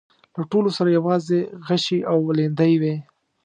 له 0.37 0.43
ټولو 0.51 0.69
سره 0.77 0.89
يواځې 0.97 1.39
غشي 1.67 1.99
او 2.11 2.17
ليندۍ 2.37 2.73
وې. 2.81 2.95